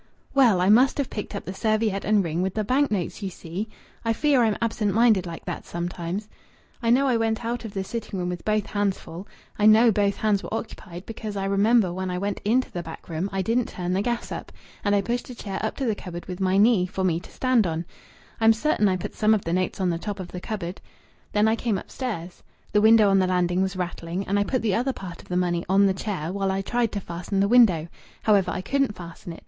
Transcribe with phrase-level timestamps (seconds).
[0.33, 3.29] "Well, I must have picked up the serviette and ring with the bank notes, you
[3.29, 3.69] see.
[4.03, 6.27] I fear I'm absent minded like that sometimes.
[6.81, 9.27] I know I went out of the sitting room with both hands full.
[9.59, 13.09] I know both hands were occupied, because I remember when I went into the back
[13.09, 14.51] room I didn't turn the gas up,
[14.83, 17.29] and I pushed a chair up to the cupboard with my knee, for me to
[17.29, 17.85] stand on.
[18.39, 20.81] I'm certain I put some of the notes on the top of the cupboard.
[21.31, 22.41] Then I came upstairs.
[22.73, 25.37] The window on the landing was rattling, and I put the other part of the
[25.37, 27.87] money on the chair while I tried to fasten the window.
[28.23, 29.39] However, I couldn't fasten it.